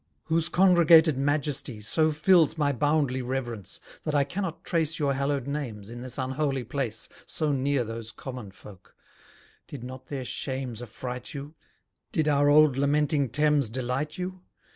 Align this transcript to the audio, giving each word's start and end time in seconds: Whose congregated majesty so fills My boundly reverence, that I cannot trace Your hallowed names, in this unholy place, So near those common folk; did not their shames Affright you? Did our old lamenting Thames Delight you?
Whose 0.23 0.49
congregated 0.49 1.15
majesty 1.15 1.79
so 1.79 2.11
fills 2.11 2.57
My 2.57 2.71
boundly 2.73 3.21
reverence, 3.21 3.79
that 4.03 4.15
I 4.15 4.23
cannot 4.23 4.63
trace 4.63 4.97
Your 4.97 5.13
hallowed 5.13 5.45
names, 5.45 5.91
in 5.91 6.01
this 6.01 6.17
unholy 6.17 6.63
place, 6.63 7.07
So 7.27 7.51
near 7.51 7.83
those 7.83 8.11
common 8.11 8.49
folk; 8.49 8.95
did 9.67 9.83
not 9.83 10.07
their 10.07 10.25
shames 10.25 10.81
Affright 10.81 11.35
you? 11.35 11.53
Did 12.11 12.27
our 12.27 12.49
old 12.49 12.79
lamenting 12.79 13.29
Thames 13.29 13.69
Delight 13.69 14.17
you? 14.17 14.41